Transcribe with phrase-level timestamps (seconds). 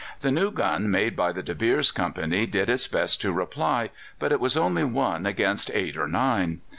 [0.21, 4.31] The new gun made by the De Beers Company did its best to reply, but
[4.31, 6.61] it was only one against eight or nine.